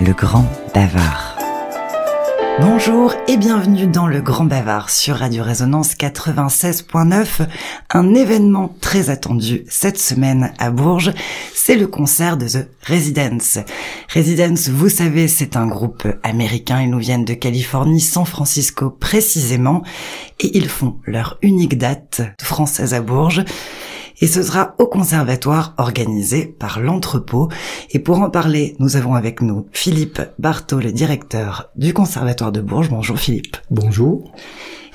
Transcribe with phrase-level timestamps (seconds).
[0.00, 0.44] le grand
[0.74, 1.38] bavard.
[2.60, 7.46] Bonjour et bienvenue dans le Grand Bavard sur Radio Résonance 96.9.
[7.90, 11.12] Un événement très attendu cette semaine à Bourges,
[11.54, 13.62] c'est le concert de The Residents.
[14.12, 19.82] Residents, vous savez, c'est un groupe américain, ils nous viennent de Californie, San Francisco précisément,
[20.40, 23.44] et ils font leur unique date française à Bourges
[24.20, 27.48] et ce sera au conservatoire organisé par l'entrepôt.
[27.90, 32.60] Et pour en parler, nous avons avec nous Philippe Barthaud, le directeur du conservatoire de
[32.60, 32.90] Bourges.
[32.90, 33.56] Bonjour Philippe.
[33.70, 34.32] Bonjour.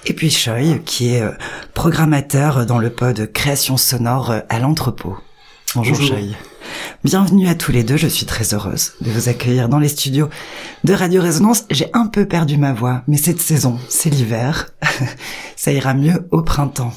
[0.06, 1.31] Et puis Choi, qui est euh,
[1.74, 5.18] programmateur dans le pod création sonore euh, à l'entrepôt.
[5.75, 6.18] Bonjour, Bonjour.
[7.03, 10.29] Bienvenue à tous les deux, je suis très heureuse de vous accueillir dans les studios
[10.84, 11.66] de Radio Résonance.
[11.69, 14.72] J'ai un peu perdu ma voix, mais cette saison, c'est l'hiver.
[15.56, 16.94] Ça ira mieux au printemps.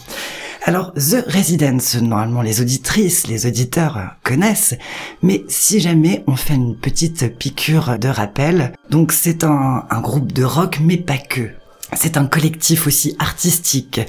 [0.65, 4.77] Alors, The Residence, normalement les auditrices, les auditeurs connaissent,
[5.21, 10.33] mais si jamais on fait une petite piqûre de rappel, donc c'est un, un groupe
[10.33, 11.51] de rock, mais pas que.
[11.95, 14.01] C'est un collectif aussi artistique,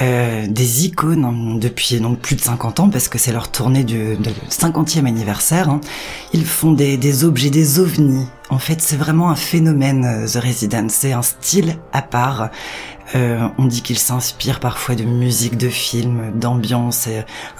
[0.00, 4.16] euh, des icônes depuis donc plus de 50 ans parce que c'est leur tournée du,
[4.16, 5.68] du 50e anniversaire.
[5.68, 5.80] Hein.
[6.32, 8.26] Ils font des, des objets, des ovnis.
[8.48, 10.92] En fait, c'est vraiment un phénomène, The Residence.
[10.92, 12.50] C'est un style à part.
[13.14, 17.08] Euh, on dit qu'ils s'inspirent parfois de musique, de films, d'ambiance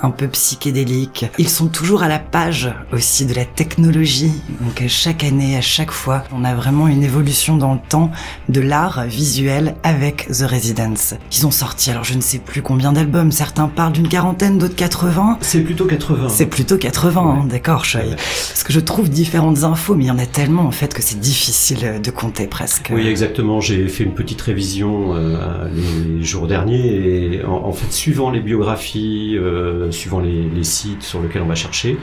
[0.03, 1.27] un peu psychédélique.
[1.39, 4.33] Ils sont toujours à la page aussi de la technologie.
[4.61, 8.11] Donc chaque année, à chaque fois, on a vraiment une évolution dans le temps
[8.49, 11.15] de l'art visuel avec The Residence.
[11.33, 13.33] Ils ont sorti, alors je ne sais plus combien d'albums.
[13.33, 15.39] Certains parlent d'une quarantaine, d'autres 80.
[15.41, 16.29] C'est plutôt 80.
[16.29, 17.29] C'est plutôt 80, ouais.
[17.29, 18.01] hein, d'accord, Choi.
[18.01, 18.17] Ouais.
[18.17, 21.03] Parce que je trouve différentes infos, mais il y en a tellement en fait que
[21.03, 22.91] c'est difficile de compter presque.
[22.93, 23.61] Oui, exactement.
[23.61, 25.15] J'ai fait une petite révision.
[25.15, 25.42] Euh
[25.73, 31.21] les jours derniers et en, fait suivant les biographies, euh, suivant les, les, sites sur
[31.23, 31.99] lesquels on va chercher,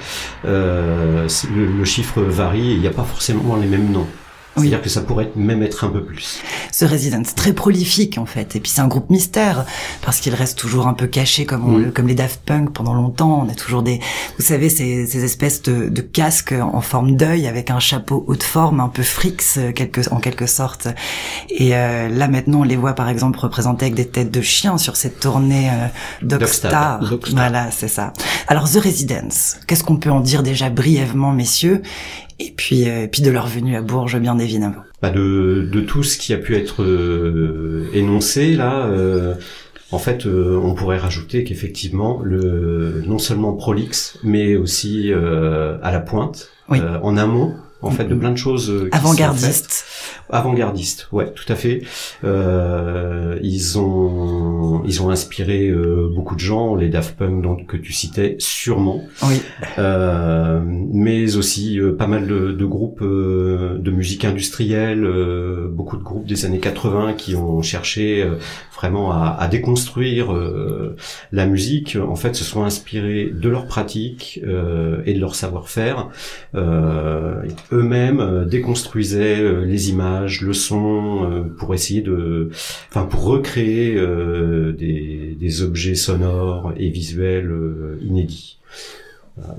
[0.45, 4.07] euh, le, le, chiffre varie et il n'y a pas forcément les mêmes noms.
[4.60, 4.84] C'est-à-dire oui.
[4.84, 6.42] que ça pourrait même être un peu plus.
[6.72, 8.56] Ce Residence, très prolifique en fait.
[8.56, 9.66] Et puis c'est un groupe mystère,
[10.02, 11.92] parce qu'il reste toujours un peu caché comme, on, mmh.
[11.92, 13.46] comme les Daft Punk pendant longtemps.
[13.46, 14.00] On a toujours des,
[14.38, 18.44] vous savez, ces, ces espèces de, de, casques en forme d'œil avec un chapeau haute
[18.44, 19.38] forme, un peu frix
[19.76, 20.88] quelque, en quelque sorte.
[21.50, 24.78] Et euh, là maintenant, on les voit par exemple représentés avec des têtes de chiens
[24.78, 25.88] sur cette tournée euh.
[27.36, 28.14] Voilà, c'est ça.
[28.48, 31.82] Alors The Residence, qu'est-ce qu'on peut en dire déjà brièvement, messieurs?
[32.39, 34.83] Et puis, euh, puis de leur venue à Bourges, bien évidemment.
[35.01, 39.36] Bah de, de tout ce qui a pu être euh, énoncé là, euh,
[39.91, 45.91] en fait, euh, on pourrait rajouter qu'effectivement, le non seulement prolixe, mais aussi euh, à
[45.91, 46.80] la pointe, oui.
[47.01, 48.90] en amont, en fait, de plein de choses.
[48.92, 49.86] Avant-gardiste.
[50.30, 51.81] Avant-gardiste, ouais, tout à fait.
[52.24, 57.78] Euh, ils ont, ils ont inspiré euh, beaucoup de gens, les Daft Punk donc que
[57.78, 59.04] tu citais, sûrement.
[59.24, 59.42] Oui.
[59.78, 65.08] Euh, mais aussi euh, pas mal de, de groupes euh, de musique industrielle,
[65.72, 68.28] beaucoup de groupes des années 80 qui ont cherché
[68.75, 70.34] vraiment à, à déconstruire
[71.32, 71.98] la musique.
[72.02, 76.10] En fait, se sont inspirés de leur pratique et de leur savoir-faire.
[77.71, 82.50] Eux-mêmes déconstruisaient les images, le son, euh, pour essayer de,
[82.89, 88.57] enfin pour recréer euh, des, des, objets sonores et visuels euh, inédits.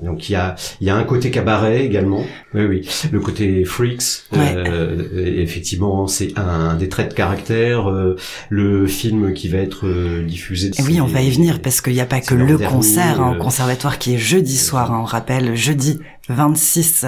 [0.01, 2.23] Donc il y a il y a un côté cabaret également.
[2.53, 4.23] Oui oui, le côté freaks.
[4.31, 4.53] Ouais.
[4.55, 7.89] Euh, effectivement, c'est un des traits de caractère.
[7.89, 8.15] Euh,
[8.49, 10.71] le film qui va être euh, diffusé.
[10.77, 13.21] Et oui, on va y venir parce qu'il n'y a pas que le dernier, concert
[13.21, 14.91] hein, au conservatoire qui est jeudi soir.
[14.91, 15.99] Hein, on rappelle jeudi
[16.29, 17.05] 26.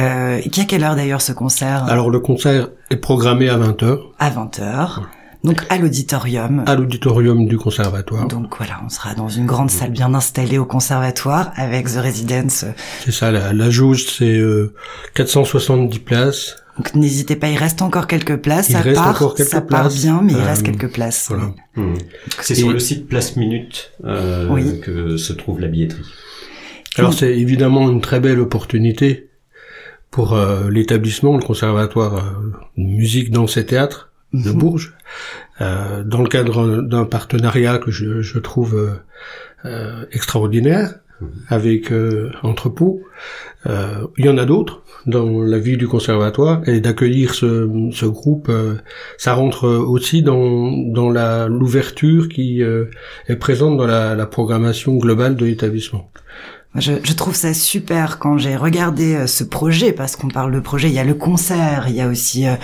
[0.00, 1.84] Euh, qui à quelle heure d'ailleurs ce concert?
[1.84, 3.98] Alors le concert est programmé à 20h.
[4.18, 5.00] À 20h.
[5.44, 6.64] Donc à l'auditorium.
[6.66, 8.26] À l'auditorium du conservatoire.
[8.28, 12.64] Donc voilà, on sera dans une grande salle bien installée au conservatoire avec The Residence.
[13.04, 14.72] C'est ça, la, la jauge c'est euh,
[15.14, 16.56] 470 places.
[16.78, 18.70] Donc n'hésitez pas, il reste encore quelques places.
[18.70, 19.82] Il ça reste part, encore quelques ça places.
[19.82, 21.26] part bien, mais il Euh, reste quelques places.
[21.28, 21.52] Voilà.
[21.76, 21.94] Mmh.
[22.40, 24.80] C'est sur le site Place Minute euh, Oui.
[24.80, 26.02] que se trouve la billetterie.
[26.96, 29.28] Alors c'est évidemment une très belle opportunité
[30.10, 34.58] pour euh, l'établissement, le conservatoire euh, de musique, danse et théâtre de Mhm.
[34.58, 34.94] Bourges,
[35.60, 38.90] euh, dans le cadre d'un partenariat que je, je trouve euh,
[39.64, 40.88] euh, extraordinaire
[41.20, 41.28] Mhm.
[41.48, 43.00] avec euh, Entrepôt.
[43.66, 48.06] Euh, il y en a d'autres dans la vie du conservatoire et d'accueillir ce, ce
[48.06, 48.74] groupe, euh,
[49.16, 52.86] ça rentre aussi dans, dans la l'ouverture qui euh,
[53.28, 56.10] est présente dans la, la programmation globale de l'établissement.
[56.76, 60.58] Je, je, trouve ça super quand j'ai regardé euh, ce projet, parce qu'on parle de
[60.58, 62.56] projet, il y a le concert, il y a aussi euh,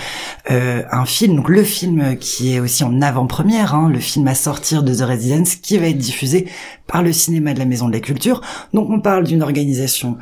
[0.51, 4.35] euh, un film, donc le film qui est aussi en avant-première, hein, le film à
[4.35, 6.49] sortir de The Residence, qui va être diffusé
[6.89, 8.41] par le cinéma de la Maison de la Culture.
[8.75, 10.19] Donc on parle d'une organisation,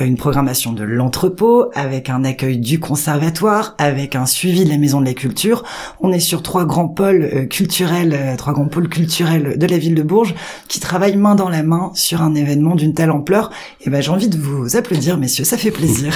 [0.00, 4.78] euh, une programmation de l'entrepôt, avec un accueil du conservatoire, avec un suivi de la
[4.78, 5.64] Maison de la Culture.
[5.98, 10.02] On est sur trois grands pôles culturels, trois grands pôles culturels de la ville de
[10.04, 10.36] Bourges,
[10.68, 14.02] qui travaillent main dans la main sur un événement d'une telle ampleur et eh ben
[14.02, 16.12] j'ai envie de vous applaudir, messieurs, ça fait plaisir.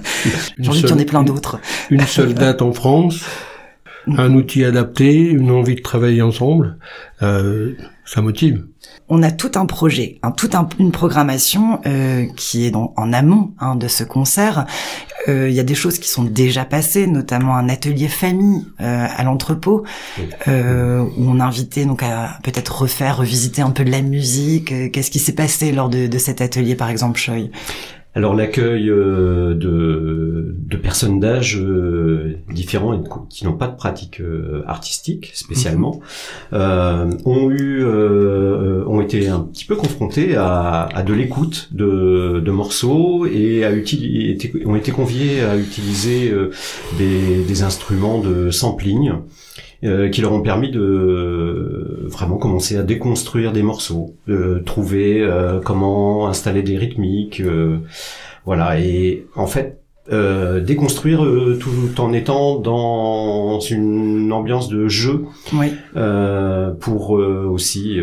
[0.58, 1.58] j'ai envie qu'il y en ait plein d'autres.
[1.90, 3.20] Une seule date en France,
[4.18, 6.78] un outil adapté, une envie de travailler ensemble,
[7.22, 7.74] euh,
[8.04, 8.64] ça motive.
[9.08, 13.52] On a tout un projet, un, toute une programmation euh, qui est donc en amont
[13.58, 14.66] hein, de ce concert.
[15.28, 19.06] Euh, il y a des choses qui sont déjà passées, notamment un atelier famille euh,
[19.14, 19.84] à l'entrepôt
[20.48, 24.92] euh, où on a invité donc à peut-être refaire, revisiter un peu de la musique.
[24.92, 27.50] Qu'est-ce qui s'est passé lors de, de cet atelier, par exemple, Choi
[28.14, 32.98] alors l'accueil euh, de, de, personnes d'âge euh, différents et
[33.28, 36.00] qui n'ont pas de pratique euh, artistique spécialement
[36.52, 37.18] mhm.
[37.24, 43.26] ont eu ont été un petit peu confrontés à, à de l'écoute de, de, morceaux
[43.26, 46.32] et à ont été conviés à utiliser
[46.98, 49.12] des, des, instruments de sampling
[49.82, 56.28] qui leur ont permis de vraiment commencer à déconstruire des morceaux, de trouver euh, comment
[56.28, 57.78] installer des rythmiques, euh,
[58.44, 58.78] voilà.
[58.80, 59.78] Et en fait,
[60.10, 61.24] déconstruire
[61.60, 65.72] tout en étant dans une ambiance de jeu oui.
[66.80, 68.00] pour aussi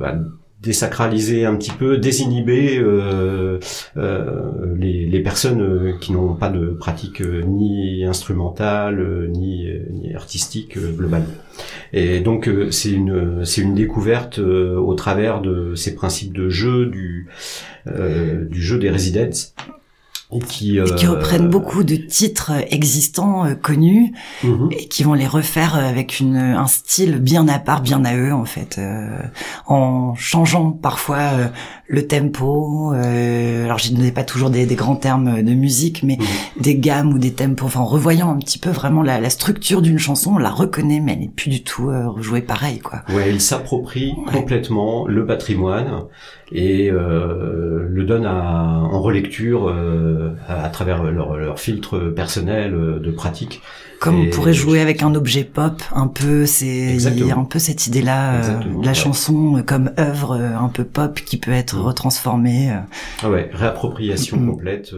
[0.00, 0.14] bah,
[0.62, 3.58] désacraliser un petit peu, désinhiber euh,
[3.96, 10.78] euh, les, les, personnes euh, qui n'ont pas de pratique ni instrumentale ni, ni artistique
[10.78, 11.24] globale.
[11.92, 17.28] Et donc c'est une c'est une découverte au travers de ces principes de jeu du
[17.86, 18.90] du jeu des
[20.32, 20.84] residents qui, euh...
[20.96, 24.12] qui, reprennent beaucoup de titres existants, euh, connus,
[24.42, 24.68] mhm.
[24.72, 28.32] et qui vont les refaire avec une, un style bien à part, bien à eux
[28.32, 29.18] en fait, euh,
[29.66, 31.48] en changeant parfois euh,
[31.92, 32.94] le tempo.
[32.94, 36.62] Euh, alors je n'ai pas toujours des, des, grands termes de musique, mais mhm.
[36.62, 37.66] des gammes ou des tempos.
[37.66, 41.00] Enfin, en revoyant un petit peu vraiment la, la structure d'une chanson, on la reconnaît,
[41.00, 43.02] mais elle n'est plus du tout rejouée pareil, quoi.
[43.14, 46.06] Ouais, il s'approprie complètement le patrimoine
[46.52, 52.98] et euh, le donne à, en relecture euh, à, travers leur, leur, filtre personnel euh,
[52.98, 53.62] de pratique.
[54.02, 57.44] Comme on pourrait jouer avec un objet pop, un peu, c'est il y a un
[57.44, 61.76] peu cette idée-là, euh, la chanson euh, comme œuvre un peu pop qui peut être
[61.76, 61.82] mm.
[61.82, 62.72] retransformée.
[63.22, 64.50] Ah ouais, réappropriation mm.
[64.50, 64.92] complète.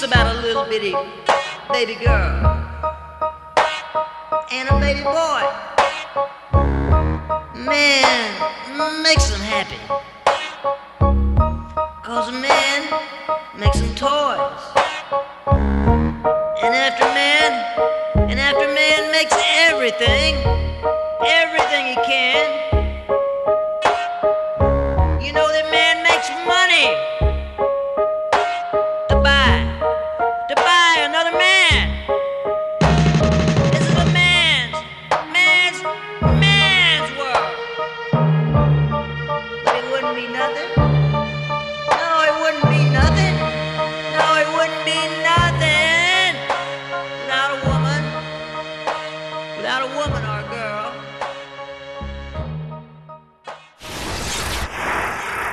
[0.00, 0.94] It's about a little bitty
[1.72, 2.30] baby girl
[4.52, 5.42] and a baby boy.
[7.56, 9.80] Man, makes them happy.
[12.04, 12.88] Cause a man
[13.58, 14.62] makes them toys.
[16.62, 17.07] And after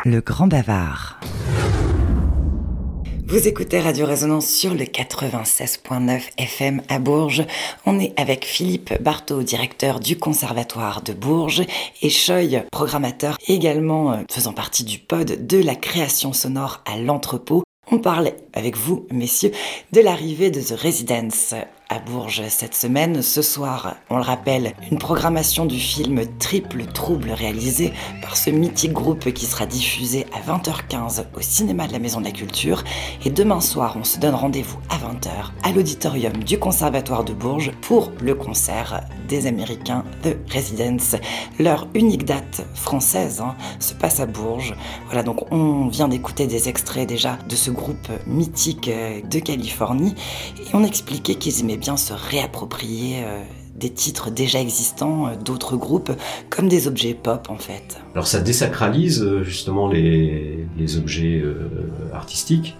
[0.07, 1.19] Le Grand Bavard.
[3.25, 7.43] Vous écoutez Radio Résonance sur le 96.9 FM à Bourges.
[7.87, 11.63] On est avec Philippe Barthaud, directeur du Conservatoire de Bourges,
[12.03, 17.63] et Choy, programmateur également euh, faisant partie du pod de la création sonore à l'entrepôt.
[17.89, 19.53] On parle avec vous, messieurs,
[19.91, 21.55] de l'arrivée de The Residence
[21.89, 23.21] à Bourges cette semaine.
[23.21, 28.93] Ce soir, on le rappelle, une programmation du film Triple Trouble réalisé par ce mythique
[28.93, 32.83] groupe qui sera diffusé à 20h15 au cinéma de la Maison de la Culture.
[33.23, 35.29] Et demain soir, on se donne rendez-vous à 20h
[35.63, 41.15] à l'auditorium du Conservatoire de Bourges pour le concert des Américains The Residence.
[41.59, 44.75] Leur unique date française hein, se passe à Bourges.
[45.05, 50.15] Voilà, donc on vient d'écouter des extraits déjà de ce groupe mythique de Californie
[50.59, 53.41] et on expliquait qu'ils aimaient bien se réapproprier euh,
[53.75, 56.11] des titres déjà existants euh, d'autres groupes
[56.49, 57.99] comme des objets pop en fait.
[58.13, 60.65] Alors ça désacralise euh, justement les,
[60.97, 61.43] objets
[62.13, 62.77] artistiques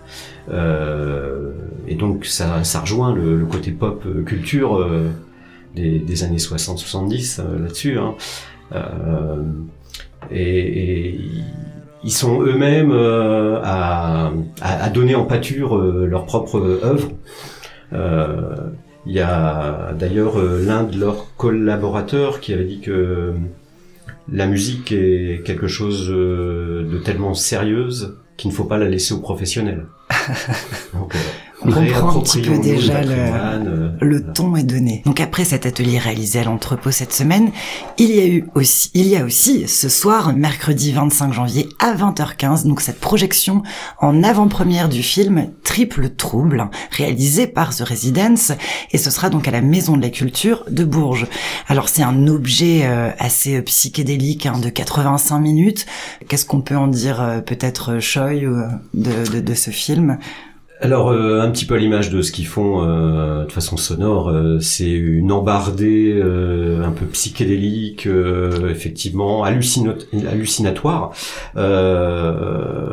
[0.48, 4.88] et donc ça, rejoint le, côté pop culture
[5.76, 7.98] des, années 60-70 là-dessus.
[7.98, 8.16] Hein.
[10.32, 11.18] et,
[12.04, 14.32] ils sont eux-mêmes à,
[14.94, 17.10] donner en pâture leur propre œuvre.
[19.06, 23.34] Il y a d'ailleurs euh, l'un de leurs collaborateurs qui avait dit que
[24.32, 29.14] la musique est quelque chose euh, de tellement sérieuse qu'il ne faut pas la laisser
[29.14, 29.86] aux professionnels.
[30.94, 31.16] Donc,
[31.66, 35.02] comprend un petit peu déjà le, euh, le ton est donné.
[35.06, 37.52] Donc après cet atelier réalisé à l'entrepôt cette semaine,
[37.98, 41.94] il y a eu aussi, il y a aussi ce soir, mercredi 25 janvier à
[41.94, 43.64] 20h15, donc cette projection
[44.00, 48.52] en avant-première du film Triple Trouble, réalisé par The Residence,
[48.92, 51.28] et ce sera donc à la Maison de la Culture de Bourges.
[51.68, 55.86] Alors c'est un objet euh, assez psychédélique hein, de 85 minutes.
[56.28, 60.18] Qu'est-ce qu'on peut en dire euh, peut-être Choi de, de, de ce film?
[60.82, 64.30] Alors euh, un petit peu à l'image de ce qu'ils font euh, de façon sonore,
[64.30, 66.22] euh, c'est une embardée
[66.84, 68.08] un peu psychédélique,
[68.70, 71.14] effectivement hallucinatoire,
[71.56, 72.84] d'un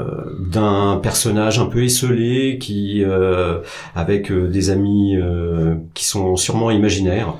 [1.02, 3.04] personnage un peu esselé qui,
[3.94, 5.16] avec des amis
[5.94, 7.34] qui sont sûrement imaginaires,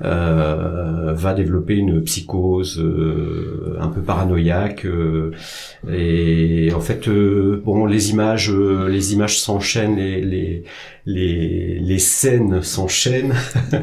[0.00, 2.82] va développer une psychose
[3.80, 4.86] un peu paranoïaque.
[5.90, 10.20] et en fait, bon, les images, les images s'enchaînent les,
[11.06, 13.34] les, les, scènes s'enchaînent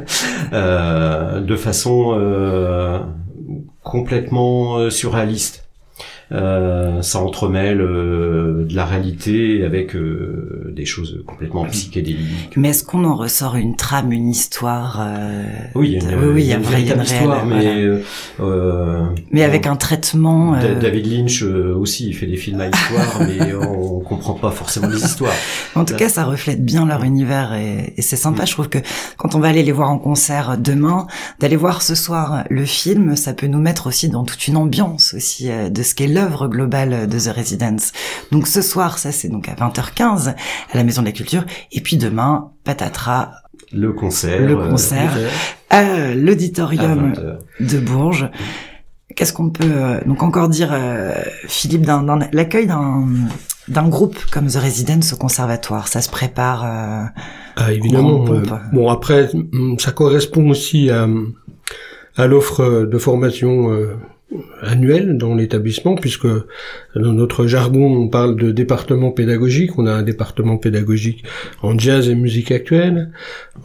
[0.53, 2.99] euh, de façon euh,
[3.83, 5.64] complètement euh, surréaliste.
[6.31, 12.53] Euh, ça entremêle euh, de la réalité avec euh, des choses complètement psychédéliques.
[12.55, 15.07] Mais est-ce qu'on en ressort une trame, une histoire
[15.75, 17.87] Oui, il y a une, oui, il y a une, vraie histoire, mais
[19.31, 20.57] mais avec un traitement.
[20.81, 25.03] David Lynch aussi, il fait des films à histoire, mais on comprend pas forcément les
[25.03, 25.33] histoires.
[25.75, 28.43] En tout cas, ça reflète bien leur univers et, et c'est sympa.
[28.43, 28.47] Mm.
[28.47, 28.79] Je trouve que
[29.17, 31.05] quand on va aller les voir en concert demain,
[31.39, 35.13] d'aller voir ce soir le film, ça peut nous mettre aussi dans toute une ambiance
[35.13, 37.91] aussi de ce qu'est l'œuvre globale de The Residence.
[38.31, 41.43] Donc ce soir, ça c'est donc à 20h15 à la Maison de la Culture.
[41.71, 43.31] Et puis demain, patatras.
[43.71, 44.41] Le concert.
[44.41, 45.11] Le euh, concert
[45.69, 47.13] à l'auditorium
[47.59, 48.29] de Bourges.
[49.15, 51.13] Qu'est-ce qu'on peut euh, donc encore dire, euh,
[51.47, 53.07] Philippe, d'un l'accueil d'un
[53.67, 56.63] d'un groupe comme The Residence au conservatoire, ça se prépare.
[57.55, 58.25] ah, évidemment.
[58.71, 59.29] bon après,
[59.79, 61.07] ça correspond aussi à
[62.17, 63.69] à l'offre de formation
[64.61, 66.27] annuel dans l'établissement, puisque
[66.95, 69.77] dans notre jargon, on parle de département pédagogique.
[69.77, 71.23] On a un département pédagogique
[71.61, 73.11] en jazz et musique actuelle.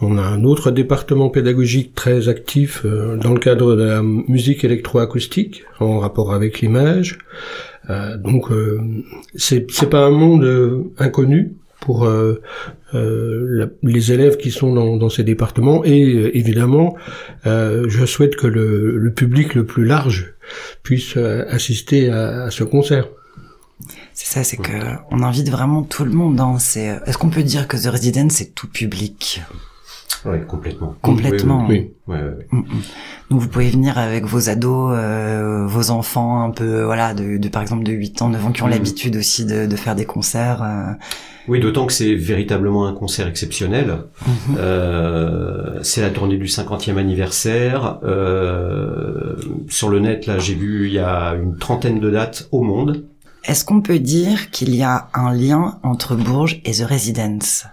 [0.01, 4.65] On a un autre département pédagogique très actif euh, dans le cadre de la musique
[4.65, 7.19] électroacoustique, en rapport avec l'image.
[7.89, 8.81] Euh, donc, euh,
[9.35, 12.43] c'est pas un monde inconnu pour euh,
[12.95, 16.97] euh, les élèves qui sont dans, dans ces départements et euh, évidemment
[17.47, 20.35] euh, je souhaite que le, le, public le plus large
[20.83, 23.09] puisse euh, assister à, à, ce concert.
[24.13, 24.73] C'est ça, c'est que
[25.11, 26.39] on invite vraiment tout le monde.
[26.39, 26.57] Hein.
[26.59, 29.41] C'est, est-ce qu'on peut dire que The Resident c'est tout public?
[30.25, 30.95] Oui, complètement.
[31.01, 31.67] Complètement.
[31.69, 32.17] Oui, oui.
[32.51, 32.65] Mm, mm.
[33.31, 37.49] Donc vous pouvez venir avec vos ados, euh, vos enfants un peu, voilà, de, de,
[37.49, 38.71] par exemple de 8 ans, 9 ans, qui ont mm.
[38.71, 40.63] l'habitude aussi de, de, faire des concerts.
[40.63, 40.93] Euh.
[41.49, 44.05] Oui, d'autant que c'est véritablement un concert exceptionnel.
[44.23, 44.57] Mm-hmm.
[44.59, 47.99] Euh, c'est la tournée du 50e anniversaire.
[48.03, 49.37] Euh,
[49.69, 53.05] sur le net, là, j'ai vu, il y a une trentaine de dates au monde.
[53.45, 57.65] Est-ce qu'on peut dire qu'il y a un lien entre Bourges et The Residence?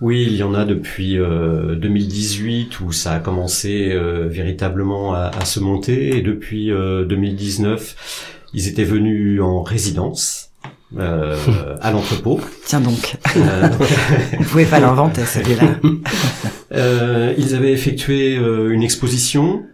[0.00, 5.30] Oui, il y en a depuis euh, 2018 où ça a commencé euh, véritablement à,
[5.38, 10.50] à, se monter et depuis euh, 2019 ils étaient venus en résidence
[10.96, 11.36] euh,
[11.80, 12.40] à l'entrepôt.
[12.64, 13.68] Tiens donc, euh,
[14.38, 15.78] vous pouvez pas l'inventer celui-là.
[16.72, 19.64] euh, ils avaient effectué euh, une exposition.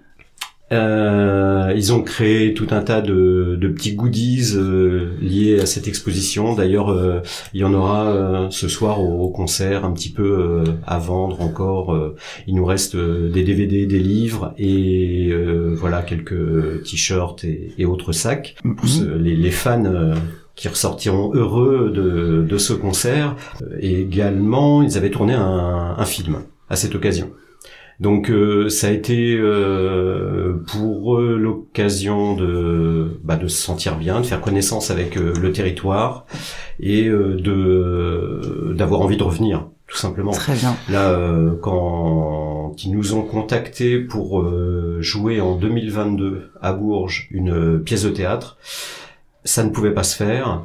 [0.75, 5.87] Euh, ils ont créé tout un tas de, de petits goodies euh, liés à cette
[5.87, 6.55] exposition.
[6.55, 7.21] D'ailleurs, euh,
[7.53, 11.97] il y en aura ce soir au, concert un petit peu à vendre encore.
[12.47, 15.33] il nous reste des DVD, des livres et
[15.75, 19.19] voilà quelques t-shirts et, et, autres sacs mhm.
[19.19, 20.15] les, les, fans
[20.55, 23.35] qui ressortiront heureux de, de ce concert.
[23.81, 27.31] Et également, ils avaient tourné un, un film à cette occasion.
[28.01, 34.21] Donc euh, ça a été euh, pour eux l'occasion de bah, de se sentir bien,
[34.21, 36.27] de faire connaissance avec euh, le territoire
[36.81, 40.33] et de d'avoir envie de revenir tout simplement.
[40.33, 40.77] Très bien.
[40.89, 41.17] Là
[41.61, 44.45] quand ils nous ont contactés pour
[45.01, 48.59] jouer en 2022 à Bourges une pièce de théâtre,
[49.45, 50.65] ça ne pouvait pas se faire,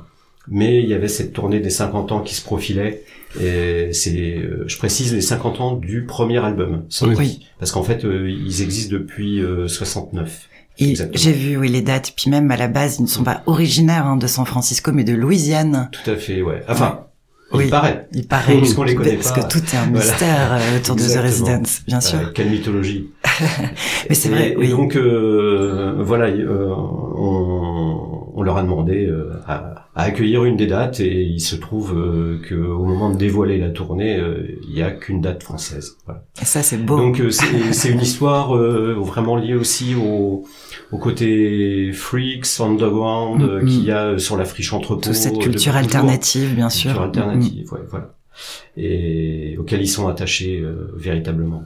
[0.49, 3.03] mais il y avait cette tournée des 50 ans qui se profilait.
[3.39, 6.85] Et c'est, euh, je précise, les 50 ans du premier album.
[7.01, 7.45] Oui.
[7.59, 10.49] Parce qu'en fait, euh, ils existent depuis 69.
[10.81, 13.23] Euh, et j'ai vu oui les dates, puis même à la base, ils ne sont
[13.23, 15.89] pas originaires hein, de San Francisco, mais de Louisiane.
[15.91, 16.63] Tout à fait, ouais.
[16.69, 17.07] Enfin,
[17.51, 18.07] oui, il paraît.
[18.13, 18.57] Il paraît.
[18.59, 19.41] Puisqu'on les connaît parce pas.
[19.41, 22.31] Parce que tout est un mystère autour de The Residence, bien sûr.
[22.33, 23.09] quelle mythologie.
[24.09, 24.67] mais c'est vrai, oui.
[24.67, 29.11] Et donc, voilà, on, on, leur a demandé
[29.47, 33.17] à à accueillir une des dates et il se trouve euh, que au moment de
[33.17, 35.97] dévoiler la tournée, euh, il y a qu'une date française.
[36.05, 36.23] Voilà.
[36.41, 36.95] Et ça c'est beau.
[36.95, 40.45] Donc euh, c'est une histoire vraiment liée aussi au,
[40.91, 45.01] au côté freaks underground mm, qu'il y a sur la friche entrepôt.
[45.01, 46.91] Toute cette culture alternative, bien sûr.
[46.91, 48.18] Culture alternative, ouais, voilà
[48.77, 51.63] et auxquels ils sont attachés euh, véritablement.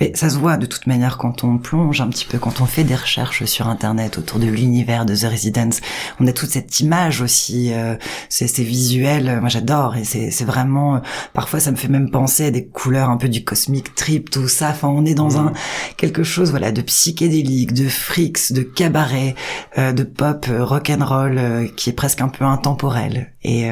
[0.00, 2.66] Mais ça se voit de toute manière quand on plonge un petit peu, quand on
[2.66, 5.80] fait des recherches sur Internet autour de l'univers de The Residence.
[6.20, 7.96] On a toute cette image aussi, euh,
[8.28, 10.98] c'est visuel, moi j'adore et c'est vraiment, euh,
[11.34, 14.48] parfois ça me fait même penser à des couleurs un peu du cosmic trip, tout
[14.48, 14.70] ça.
[14.70, 15.52] Enfin, on est dans un
[15.96, 19.34] quelque chose voilà de psychédélique, de freaks, de cabaret,
[19.76, 23.68] euh, de pop, rock and roll, qui est presque un peu intemporel et,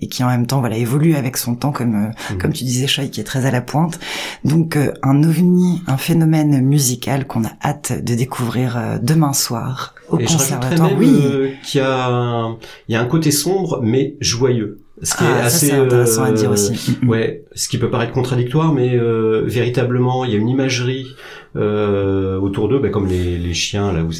[0.00, 2.38] et qui en même temps voilà évolue avec son temps comme Mhm.
[2.38, 3.98] comme tu disais, Choi, qui est très à la pointe.
[4.44, 9.94] Donc euh, un ovni, un phénomène musical qu'on a hâte de découvrir euh, demain soir
[10.10, 10.90] au Et conservatoire.
[10.90, 12.56] Je oui, euh, qu'il y a
[12.88, 14.81] il y a un côté sombre mais joyeux.
[15.02, 16.98] Ce qui est ah, assez intéressant à dire aussi.
[17.06, 18.98] Ouais, ce qui peut paraître contradictoire, mais
[19.44, 21.06] véritablement, il y a une imagerie
[21.54, 24.12] euh, autour d'eux, bah, comme les, les, chiens là, vous,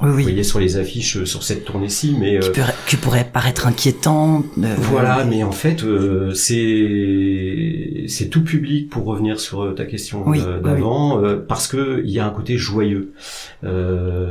[0.00, 3.68] vous voyez sur les affiches euh, sur cette tournée-ci, mais qui, pourrait, qui, pourrait paraître
[3.68, 4.42] inquiétant.
[4.58, 10.24] Euh, voilà, mais en fait, euh, c'est c'est tout public pour revenir sur ta question
[10.60, 13.12] d'avant, parce que il y a un côté joyeux.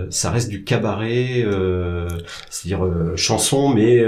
[0.09, 1.45] ça reste du cabaret,
[2.49, 2.85] c'est-à-dire
[3.15, 4.03] chanson, mais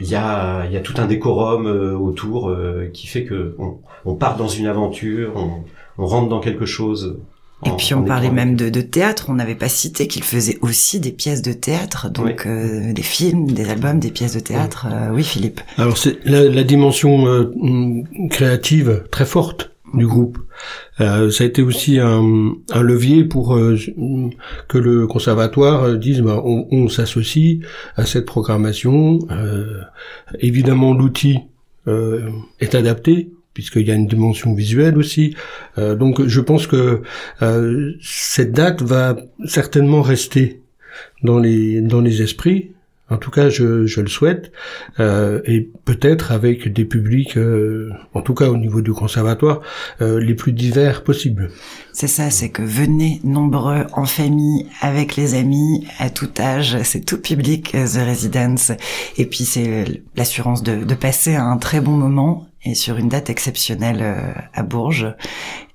[0.00, 2.54] il y a il y a tout un décorum autour
[2.92, 5.64] qui fait que on, on part dans une aventure, on,
[5.98, 7.18] on rentre dans quelque chose
[7.66, 11.00] et puis on parlait même de, de, théâtre, on n'avait pas cité qu'il faisait aussi
[11.00, 14.86] des pièces de théâtre, donc euh, des films, des albums, des pièces de théâtre.
[14.90, 15.60] Euh, oui, Philippe.
[15.78, 17.52] Alors c'est la, la, dimension euh,
[18.30, 20.38] créative très forte du groupe.
[20.98, 23.58] ça a été aussi un, un levier pour
[24.68, 27.58] que le conservatoire dise bah, on, on s'associe
[27.96, 29.18] à cette programmation.
[30.40, 31.38] évidemment, l'outil
[31.86, 35.34] est adapté puisqu'il y a une dimension visuelle aussi.
[35.78, 37.00] Euh, donc je pense que
[37.40, 40.60] euh, cette date va certainement rester
[41.22, 42.72] dans les dans les esprits.
[43.10, 44.50] En tout cas, je, je le souhaite,
[44.98, 49.60] euh, et peut-être avec des publics, euh, en tout cas au niveau du conservatoire,
[50.00, 51.50] euh, les plus divers possibles.
[51.92, 57.04] C'est ça, c'est que venez nombreux en famille, avec les amis, à tout âge, c'est
[57.04, 58.72] tout public The Residence,
[59.18, 59.84] et puis c'est
[60.16, 64.62] l'assurance de, de passer un très bon moment et sur une date exceptionnelle euh, à
[64.62, 65.14] Bourges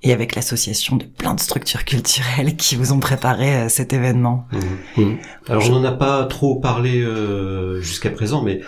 [0.02, 4.46] et avec l'association de plein de structures culturelles qui vous ont préparé euh, cet événement.
[4.52, 5.02] Mmh.
[5.02, 5.16] Mmh.
[5.48, 8.60] Alors on n'en a pas trop parlé euh, jusqu'à présent, mais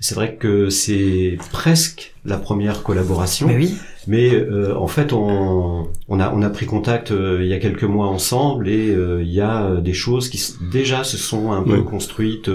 [0.00, 3.46] c'est vrai que c'est presque la première collaboration.
[3.48, 3.74] Mais oui.
[4.08, 7.58] Mais euh, en fait, on, on, a, on a pris contact euh, il y a
[7.58, 11.62] quelques mois ensemble et euh, il y a des choses qui déjà se sont un
[11.62, 12.50] peu construites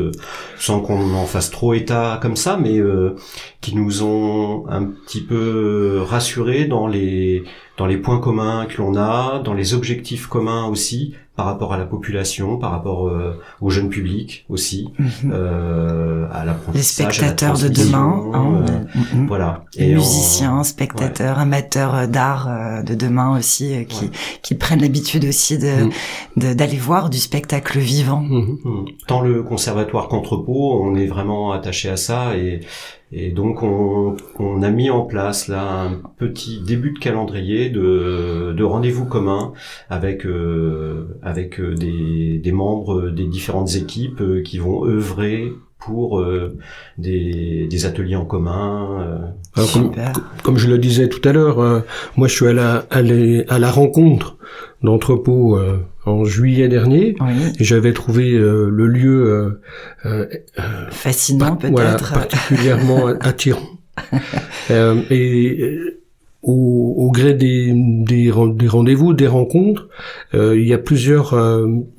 [0.57, 2.79] sans qu'on en fasse trop état comme ça, mais
[3.59, 7.43] qui nous ont un petit peu rassurés dans les
[7.77, 11.77] dans les points communs que l'on a, dans les objectifs communs aussi par rapport à
[11.77, 15.31] la population, par rapport euh, au jeune public aussi, mhm.
[15.33, 19.27] euh, à l'apprentissage, les spectateurs de demain, hein, euh, mhm.
[19.27, 19.60] voilà.
[19.75, 19.91] Voilà.
[19.91, 24.09] Et musiciens, spectateurs, amateurs d'art de demain aussi, qui,
[24.41, 25.89] qui prennent l'habitude aussi de
[26.35, 26.53] mm.
[26.55, 28.21] d'aller voir du spectacle vivant.
[28.21, 28.57] Mm.
[28.63, 28.85] Mm.
[29.07, 32.61] Tant le conservatoire qu'entrepôt, on est vraiment attaché à ça et
[33.13, 38.53] et donc on, on, a mis en place là un petit début de calendrier de,
[38.55, 39.51] de rendez-vous communs
[39.89, 45.51] avec euh, avec euh, des, des, membres des différentes équipes euh, qui vont œuvrer
[45.85, 46.23] pour
[46.97, 49.33] des, des, ateliers en commun.
[49.55, 49.91] comme,
[50.43, 51.83] comme, je le disais tout à l'heure,
[52.15, 54.37] moi je suis à la, à, à la rencontre
[54.83, 55.57] d'entrepôts
[56.05, 57.15] en juillet dernier.
[57.59, 59.59] Et j'avais trouvé euh, le lieu
[60.05, 63.61] euh, euh, fascinant peut-être, particulièrement attirant.
[64.69, 65.79] et
[66.43, 69.87] au, au, gré des, des, des rendez-vous, des rencontres,
[70.33, 71.35] il y a plusieurs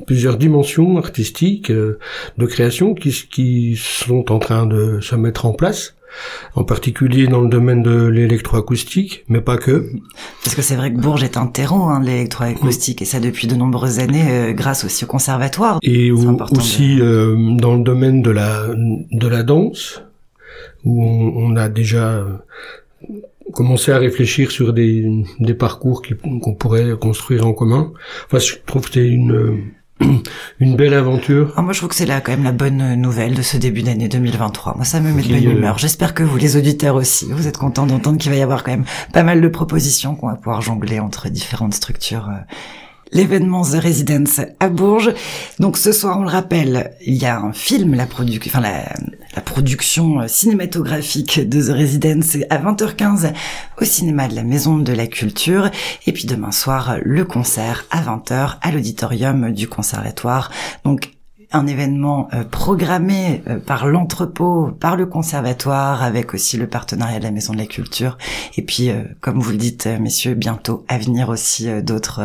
[0.07, 5.95] plusieurs dimensions artistiques de création qui, qui sont en train de se mettre en place
[6.55, 9.91] en particulier dans le domaine de l'électroacoustique, mais pas que.
[10.45, 13.47] Parce que c'est vrai que Bourges est un terreau hein, de l'électroacoustique, et ça depuis
[13.47, 15.79] de nombreuses années, euh, grâce aussi au conservatoire.
[15.83, 20.03] Et aussi euh, dans le domaine de la de la danse,
[20.85, 22.25] où on, a déjà
[23.53, 27.93] euh, commencé à réfléchir sur des, des parcours qu'on pourrait construire en commun.
[28.27, 29.73] Enfin, je trouve que c'est une
[30.61, 31.53] une belle aventure.
[31.57, 33.83] Ah, moi, je trouve que c'est là quand même la bonne nouvelle de ce début
[33.83, 34.75] d'année 2023.
[34.77, 35.79] Moi, ça me met de bonne humeur.
[35.79, 38.73] J'espère que vous, les auditeurs aussi, vous êtes contents d'entendre qu'il va y avoir quand
[38.73, 42.55] même pas mal de propositions qu'on va pouvoir jongler entre différentes structures euh,
[43.13, 45.13] l'événement The Residence à Bourges.
[45.59, 48.07] Donc ce soir, on le rappelle, il y a un film, la,
[49.41, 53.33] production cinématographique de The Residence à 20h15
[53.81, 55.71] au cinéma de la Maison de la Culture.
[56.07, 60.51] Et puis demain soir, le concert à 20h à l'auditorium du conservatoire.
[60.85, 61.13] Donc
[61.53, 67.25] un événement euh, programmé euh, par l'entrepôt, par le conservatoire, avec aussi le partenariat de
[67.25, 68.19] la Maison de la Culture.
[68.57, 72.23] Et puis, euh, comme vous le dites, messieurs, bientôt à venir aussi d'autres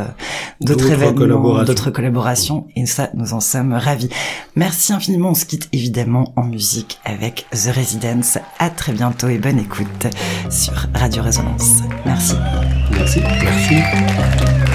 [0.61, 2.67] d'autres événements, d'autres collaborations.
[2.75, 4.09] Et ça, nous en sommes ravis.
[4.55, 5.29] Merci infiniment.
[5.29, 8.37] On se quitte évidemment en musique avec The Residence.
[8.59, 10.07] À très bientôt et bonne écoute
[10.49, 11.81] sur Radio Résonance.
[12.05, 12.35] Merci.
[12.91, 13.21] Merci.
[13.21, 14.66] Merci.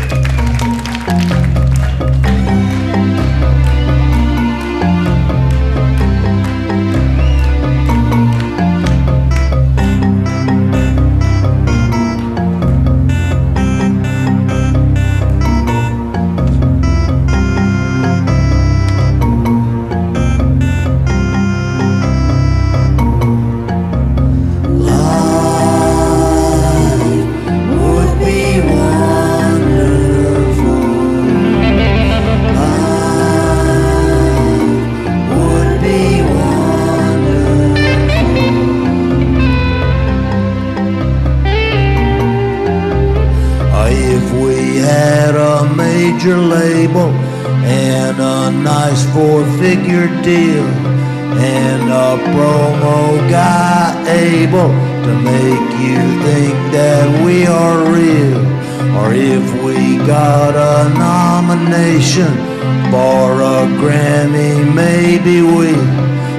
[49.14, 50.66] Four-figure deal
[51.36, 54.72] and a promo guy able
[55.04, 58.42] to make you think that we are real
[58.98, 62.32] or if we got a nomination
[62.90, 65.72] for a Grammy maybe we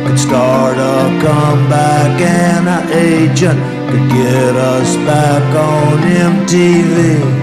[0.05, 3.59] could start a comeback and an agent
[3.89, 5.97] could get us back on
[6.35, 7.42] MTV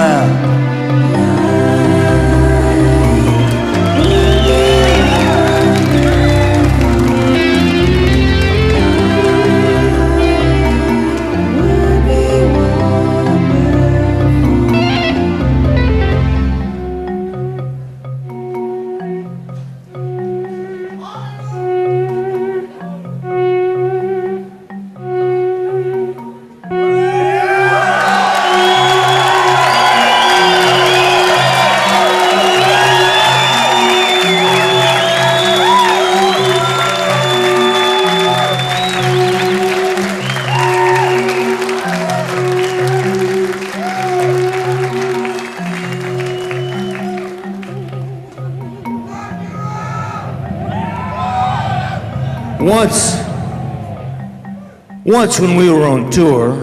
[55.11, 56.53] Once, when we were on tour,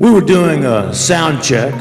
[0.00, 1.72] we were doing a sound check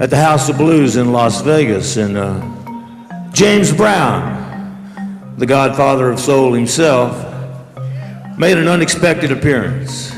[0.00, 6.18] at the House of Blues in Las Vegas, and uh, James Brown, the godfather of
[6.18, 7.14] soul himself,
[8.36, 10.10] made an unexpected appearance.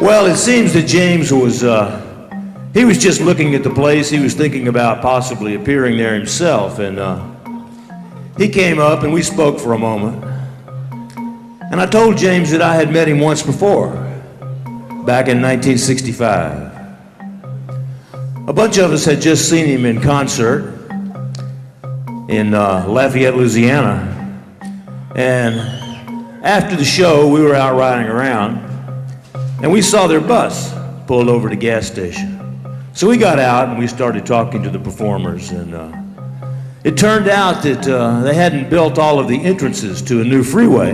[0.00, 2.30] Well, it seems that James was, uh,
[2.72, 4.08] he was just looking at the place.
[4.08, 6.78] He was thinking about possibly appearing there himself.
[6.78, 7.34] And uh,
[8.38, 10.24] he came up and we spoke for a moment.
[11.70, 13.90] And I told James that I had met him once before,
[15.04, 16.68] back in 1965.
[18.48, 20.74] A bunch of us had just seen him in concert
[22.28, 24.14] in uh, Lafayette, Louisiana.
[25.14, 25.58] And
[26.44, 28.58] after the show, we were out riding around
[29.62, 30.72] and we saw their bus
[31.06, 32.36] pulled over to the gas station.
[32.94, 35.50] So we got out and we started talking to the performers.
[35.50, 36.07] And uh,
[36.84, 40.44] it turned out that uh, they hadn't built all of the entrances to a new
[40.44, 40.90] freeway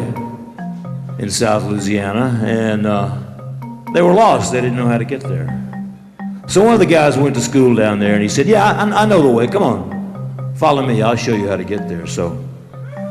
[1.18, 2.40] in South Louisiana.
[2.44, 3.18] And uh,
[3.92, 4.52] they were lost.
[4.52, 5.60] They didn't know how to get there.
[6.46, 9.02] So one of the guys went to school down there and he said, Yeah, I,
[9.02, 9.46] I know the way.
[9.46, 11.00] Come on, follow me.
[11.00, 12.06] I'll show you how to get there.
[12.06, 12.46] So,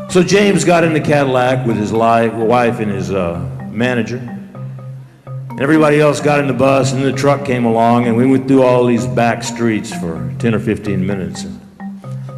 [0.10, 3.40] so James got in the Cadillac with his wife and his uh,
[3.72, 4.18] manager.
[5.26, 8.48] And everybody else got in the bus, and the truck came along, and we went
[8.48, 11.44] through all these back streets for 10 or 15 minutes.
[11.44, 11.60] And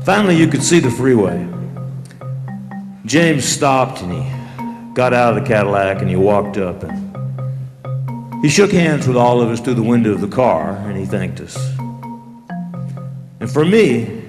[0.05, 1.47] finally, you could see the freeway.
[3.05, 8.49] James stopped and he got out of the Cadillac and he walked up and he
[8.49, 11.39] shook hands with all of us through the window of the car and he thanked
[11.39, 11.57] us.
[13.39, 14.23] And for me,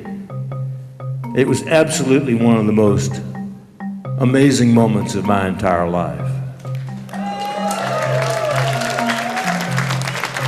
[1.36, 3.20] it was absolutely one of the most
[4.18, 6.32] amazing moments of my entire life.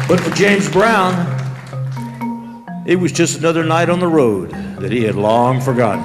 [0.08, 1.14] But for James Brown,
[2.86, 6.04] it was just another night on the road that he had long forgotten.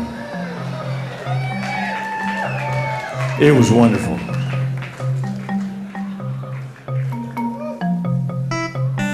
[3.41, 4.19] It was wonderful.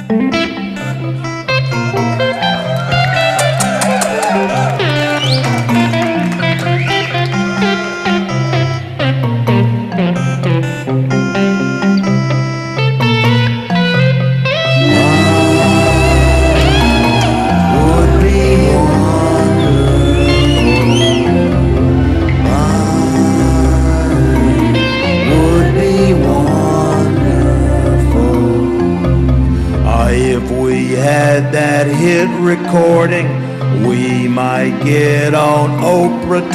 [0.10, 0.59] recording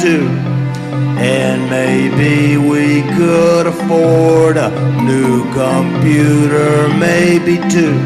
[0.07, 4.69] And maybe we could afford a
[5.01, 7.97] new computer, maybe two.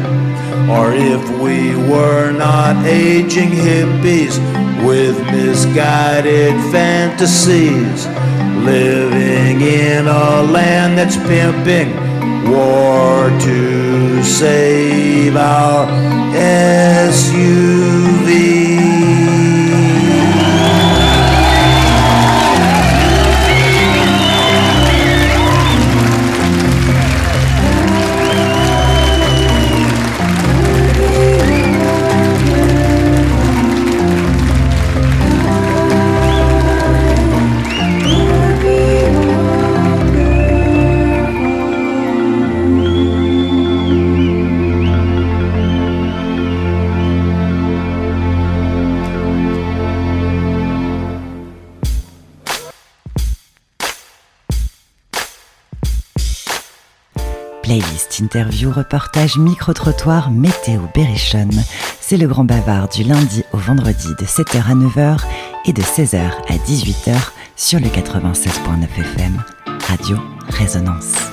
[0.70, 4.38] Or if we were not aging hippies
[4.86, 8.06] with misguided fantasies,
[8.64, 11.94] living in a land that's pimping
[12.50, 15.86] war to save our
[17.10, 18.30] SUV.
[58.30, 61.64] Interview, reportage, micro-trottoir, météo, berrichonne.
[62.00, 65.18] C'est le grand bavard du lundi au vendredi de 7h à 9h
[65.66, 67.16] et de 16h à 18h
[67.56, 69.42] sur le 96.9 FM.
[69.88, 70.16] Radio
[70.48, 71.30] Résonance.